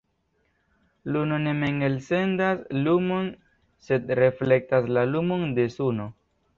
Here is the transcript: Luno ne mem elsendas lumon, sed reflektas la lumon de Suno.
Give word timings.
Luno 1.15 1.37
ne 1.43 1.53
mem 1.59 1.77
elsendas 1.89 2.65
lumon, 2.87 3.31
sed 3.87 4.13
reflektas 4.25 4.93
la 4.99 5.09
lumon 5.15 5.49
de 5.61 5.73
Suno. 5.81 6.15